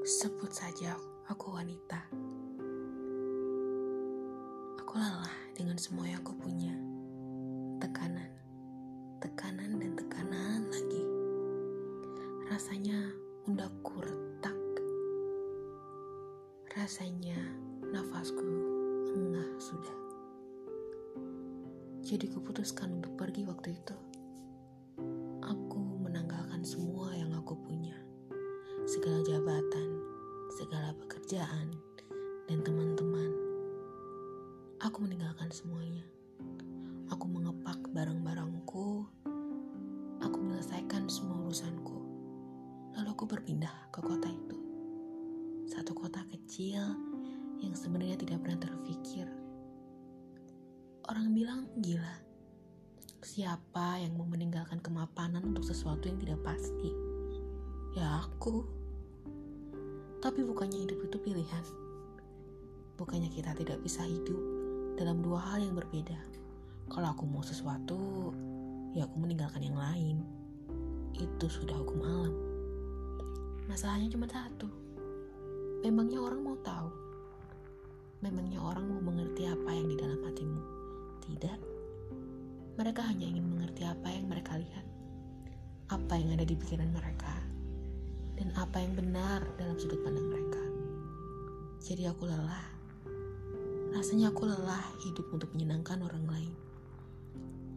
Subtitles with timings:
[0.00, 0.96] Sebut saja
[1.28, 2.00] aku wanita.
[4.80, 6.72] Aku lelah dengan semua yang aku punya.
[7.84, 8.32] Tekanan,
[9.20, 11.04] tekanan dan tekanan lagi.
[12.48, 13.12] Rasanya
[13.44, 14.56] undakku retak.
[16.72, 17.36] Rasanya
[17.92, 18.48] nafasku
[19.12, 19.96] engah sudah.
[22.00, 23.96] Jadi kuputuskan untuk pergi waktu itu.
[25.44, 28.00] Aku menanggalkan semua yang aku punya.
[28.90, 29.22] Segala
[31.30, 31.70] pekerjaan,
[32.50, 33.30] dan teman-teman.
[34.82, 36.02] Aku meninggalkan semuanya.
[37.06, 39.06] Aku mengepak barang-barangku.
[40.26, 42.02] Aku menyelesaikan semua urusanku.
[42.98, 44.58] Lalu aku berpindah ke kota itu.
[45.70, 46.82] Satu kota kecil
[47.62, 49.30] yang sebenarnya tidak pernah terfikir.
[51.06, 52.26] Orang bilang gila.
[53.22, 56.90] Siapa yang mau meninggalkan kemapanan untuk sesuatu yang tidak pasti?
[57.94, 58.79] Ya aku.
[60.20, 61.64] Tapi bukannya hidup itu pilihan.
[63.00, 64.36] Bukannya kita tidak bisa hidup
[65.00, 66.20] dalam dua hal yang berbeda.
[66.92, 68.28] Kalau aku mau sesuatu,
[68.92, 70.20] ya aku meninggalkan yang lain.
[71.16, 72.34] Itu sudah hukum alam.
[73.64, 74.68] Masalahnya cuma satu.
[75.80, 76.92] Memangnya orang mau tahu?
[78.20, 80.60] Memangnya orang mau mengerti apa yang di dalam hatimu?
[81.24, 81.58] Tidak.
[82.76, 84.84] Mereka hanya ingin mengerti apa yang mereka lihat,
[85.88, 87.32] apa yang ada di pikiran mereka,
[88.36, 89.40] dan apa yang benar
[89.80, 90.60] sudut pandang mereka.
[91.80, 92.68] Jadi aku lelah.
[93.96, 96.52] Rasanya aku lelah hidup untuk menyenangkan orang lain.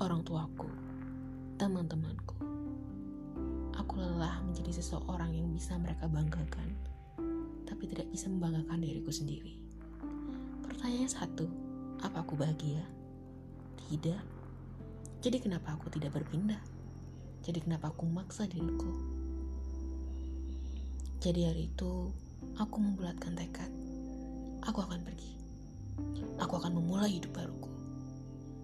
[0.00, 0.64] Orang tuaku,
[1.60, 2.40] teman-temanku.
[3.76, 6.72] Aku lelah menjadi seseorang yang bisa mereka banggakan,
[7.68, 9.60] tapi tidak bisa membanggakan diriku sendiri.
[10.64, 11.44] Pertanyaannya satu,
[12.00, 12.80] apa aku bahagia?
[13.76, 14.24] Tidak.
[15.20, 16.64] Jadi kenapa aku tidak berpindah?
[17.44, 19.19] Jadi kenapa aku maksa diriku?
[21.20, 22.08] Jadi hari itu
[22.56, 23.68] aku membulatkan tekad.
[24.64, 25.36] Aku akan pergi.
[26.40, 27.68] Aku akan memulai hidup baruku.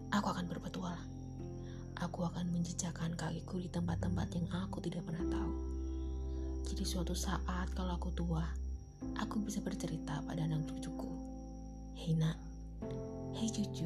[0.08, 1.04] Aku akan berpetualang.
[2.00, 5.52] Aku akan menjejakkan kakiku di tempat-tempat yang aku tidak pernah tahu.
[6.64, 8.48] Jadi suatu saat kalau aku tua,
[9.20, 11.12] aku bisa bercerita pada anak cucuku.
[11.92, 12.40] Hei nak,
[13.36, 13.84] hei cucu,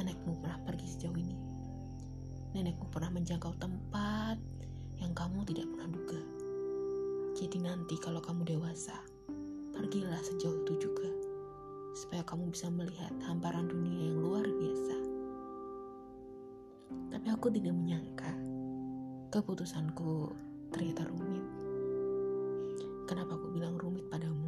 [0.00, 1.36] nenekmu pernah pergi sejauh ini.
[2.56, 4.40] Nenekmu pernah menjangkau tempat
[4.96, 6.39] yang kamu tidak pernah duga.
[7.40, 9.00] Jadi nanti kalau kamu dewasa,
[9.72, 11.08] pergilah sejauh itu juga.
[11.96, 14.96] Supaya kamu bisa melihat hamparan dunia yang luar biasa.
[17.16, 18.28] Tapi aku tidak menyangka
[19.32, 20.36] keputusanku
[20.68, 21.40] ternyata rumit.
[23.08, 24.39] Kenapa aku bilang rumit padamu?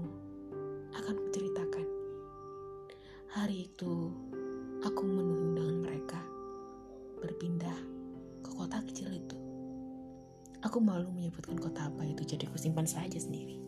[10.73, 13.61] Aku malu menyebutkan kota apa itu, jadi aku simpan saja sendiri.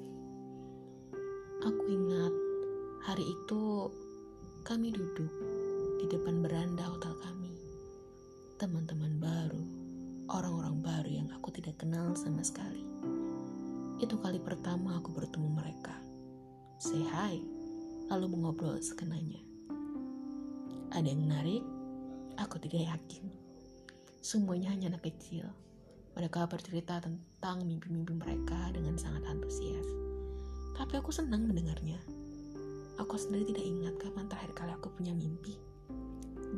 [1.60, 2.32] Aku ingat
[3.04, 3.92] hari itu
[4.64, 5.28] kami duduk
[6.00, 7.52] di depan beranda hotel kami.
[8.56, 9.60] Teman-teman baru,
[10.32, 12.88] orang-orang baru yang aku tidak kenal sama sekali.
[14.00, 15.92] Itu kali pertama aku bertemu mereka.
[16.80, 17.36] Say hi,
[18.08, 19.44] lalu mengobrol sekenanya.
[20.88, 21.60] Ada yang menarik?
[22.40, 23.28] Aku tidak yakin.
[24.24, 25.52] Semuanya hanya anak kecil.
[26.14, 29.82] Mereka bercerita tentang mimpi-mimpi mereka dengan sangat antusias.
[30.78, 31.98] Tapi aku senang mendengarnya.
[33.02, 35.58] Aku sendiri tidak ingat kapan terakhir kali aku punya mimpi.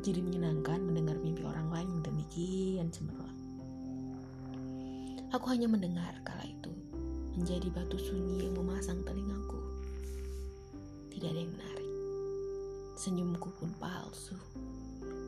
[0.05, 3.33] Jadi menyenangkan mendengar mimpi orang lain yang demikian cemerlang.
[5.33, 6.77] Aku hanya mendengar kala itu
[7.41, 9.57] menjadi batu sunyi yang memasang telingaku.
[11.17, 11.91] Tidak ada yang menarik.
[13.01, 14.37] Senyumku pun palsu.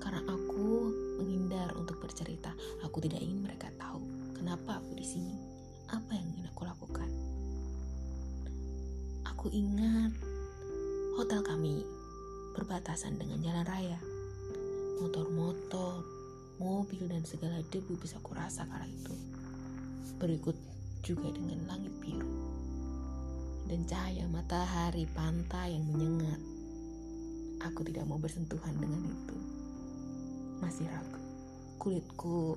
[0.05, 2.53] Karena aku menghindar untuk bercerita.
[2.85, 5.35] Aku tidak ingin mereka tahu kenapa aku di sini.
[5.91, 7.11] Apa yang ingin aku lakukan.
[9.35, 10.15] Aku ingat
[11.19, 11.83] hotel kami
[12.55, 13.99] berbatasan dengan jalan raya.
[15.03, 16.07] Motor-motor,
[16.63, 19.15] mobil dan segala debu bisa kurasa kala itu.
[20.23, 20.55] Berikut
[21.03, 22.31] juga dengan langit biru
[23.69, 26.41] dan cahaya matahari pantai yang menyengat
[27.59, 29.37] Aku tidak mau bersentuhan dengan itu.
[30.63, 31.19] Masih ragu.
[31.83, 32.55] Kulitku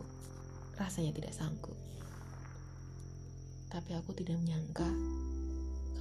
[0.81, 1.78] rasanya tidak sanggup.
[3.69, 4.89] Tapi aku tidak menyangka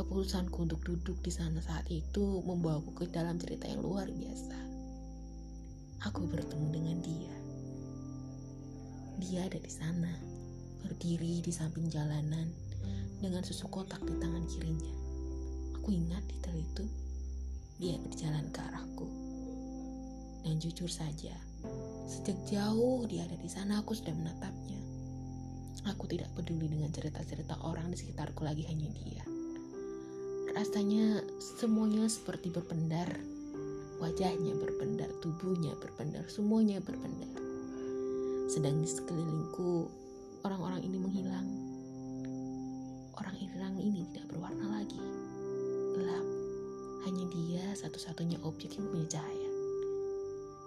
[0.01, 4.57] keputusanku untuk duduk di sana saat itu membawaku ke dalam cerita yang luar biasa.
[6.09, 7.35] Aku bertemu dengan dia.
[9.21, 10.09] Dia ada di sana,
[10.81, 12.49] berdiri di samping jalanan
[13.21, 14.95] dengan susu kotak di tangan kirinya.
[15.77, 16.85] Aku ingat detail itu
[17.77, 19.09] dia berjalan ke arahku.
[20.41, 21.37] Dan jujur saja,
[22.11, 24.83] sejak jauh dia ada di sana aku sudah menatapnya.
[25.95, 29.23] Aku tidak peduli dengan cerita-cerita orang di sekitarku lagi hanya dia.
[30.51, 33.07] Rasanya semuanya seperti berpendar.
[34.03, 37.31] Wajahnya berpendar, tubuhnya berpendar, semuanya berpendar.
[38.51, 39.87] Sedang di sekelilingku,
[40.43, 41.49] orang-orang ini menghilang.
[43.15, 45.01] Orang hilang ini tidak berwarna lagi.
[45.95, 46.27] Gelap.
[47.07, 49.50] Hanya dia satu-satunya objek yang punya cahaya.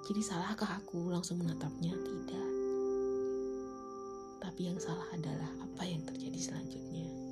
[0.04, 1.96] Jadi salahkah aku langsung menatapnya?
[1.96, 2.50] Tidak.
[4.44, 7.23] Tapi yang salah adalah apa yang terjadi selanjutnya.